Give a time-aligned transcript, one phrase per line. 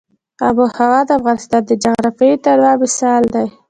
[0.47, 3.45] آب وهوا د افغانستان د جغرافیوي تنوع مثال دی.